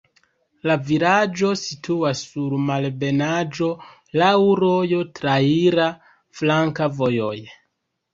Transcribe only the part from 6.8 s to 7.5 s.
vojoj.